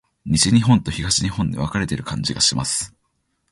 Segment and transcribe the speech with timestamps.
[0.25, 2.95] 西日本と東日本で分かれている感じがします。